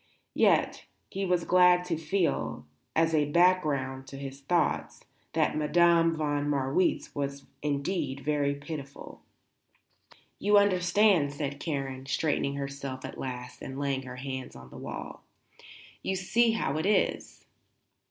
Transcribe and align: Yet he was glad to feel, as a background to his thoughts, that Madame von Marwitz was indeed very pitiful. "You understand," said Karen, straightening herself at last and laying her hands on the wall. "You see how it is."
Yet 0.33 0.85
he 1.11 1.25
was 1.27 1.43
glad 1.43 1.85
to 1.85 1.95
feel, 1.95 2.65
as 2.95 3.13
a 3.13 3.29
background 3.29 4.07
to 4.07 4.17
his 4.17 4.41
thoughts, 4.41 5.03
that 5.33 5.55
Madame 5.55 6.15
von 6.15 6.49
Marwitz 6.49 7.13
was 7.13 7.45
indeed 7.61 8.21
very 8.21 8.55
pitiful. 8.55 9.21
"You 10.39 10.57
understand," 10.57 11.33
said 11.33 11.59
Karen, 11.59 12.07
straightening 12.07 12.55
herself 12.55 13.05
at 13.05 13.19
last 13.19 13.61
and 13.61 13.77
laying 13.77 14.01
her 14.01 14.15
hands 14.15 14.55
on 14.55 14.71
the 14.71 14.75
wall. 14.79 15.23
"You 16.01 16.15
see 16.15 16.53
how 16.53 16.79
it 16.79 16.87
is." 16.87 17.45